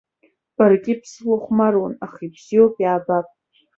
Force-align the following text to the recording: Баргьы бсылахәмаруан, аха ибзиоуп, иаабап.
Баргьы 0.55 0.93
бсылахәмаруан, 1.01 1.93
аха 2.05 2.21
ибзиоуп, 2.27 2.75
иаабап. 2.83 3.27